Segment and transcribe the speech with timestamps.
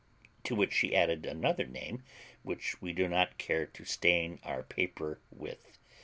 [0.45, 2.01] To which she added another name,
[2.41, 5.77] which we do not care to stain our paper with.